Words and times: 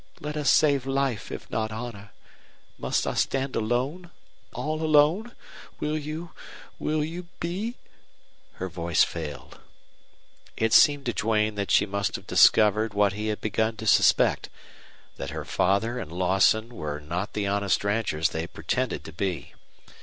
Let 0.19 0.35
us 0.35 0.49
save 0.49 0.87
life 0.87 1.31
if 1.31 1.47
not 1.51 1.71
honor. 1.71 2.09
Must 2.79 3.05
I 3.05 3.13
stand 3.13 3.55
alone 3.55 4.09
all 4.51 4.81
alone? 4.81 5.33
Will 5.79 5.95
you 5.95 6.31
will 6.79 7.03
you 7.03 7.27
be" 7.39 7.75
Her 8.53 8.67
voice 8.67 9.03
failed. 9.03 9.59
It 10.57 10.73
seemed 10.73 11.05
to 11.05 11.13
Duane 11.13 11.53
that 11.53 11.69
she 11.69 11.85
must 11.85 12.15
have 12.15 12.25
discovered 12.25 12.95
what 12.95 13.13
he 13.13 13.27
had 13.27 13.41
begun 13.41 13.77
to 13.77 13.85
suspect 13.85 14.49
that 15.17 15.29
her 15.29 15.45
father 15.45 15.99
and 15.99 16.11
Lawson 16.11 16.73
were 16.73 16.99
not 16.99 17.33
the 17.33 17.45
honest 17.45 17.83
ranchers 17.83 18.29
they 18.29 18.47
pretended 18.47 19.03
to 19.03 19.13
be. 19.13 19.53